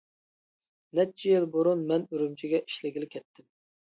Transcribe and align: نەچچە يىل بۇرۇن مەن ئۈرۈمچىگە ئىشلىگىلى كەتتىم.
نەچچە 0.99 1.29
يىل 1.33 1.43
بۇرۇن 1.57 1.83
مەن 1.91 2.07
ئۈرۈمچىگە 2.15 2.61
ئىشلىگىلى 2.63 3.13
كەتتىم. 3.17 3.49